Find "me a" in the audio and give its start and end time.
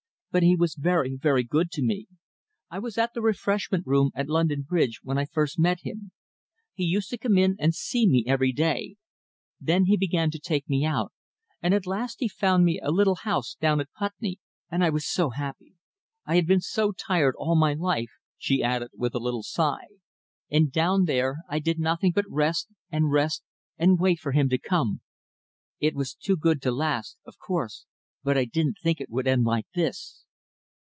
12.63-12.91